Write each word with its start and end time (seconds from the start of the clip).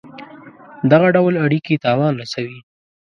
دغه 0.91 1.07
ډول 1.15 1.33
اړېکي 1.45 1.75
تاوان 1.85 2.13
رسوي. 2.21 2.59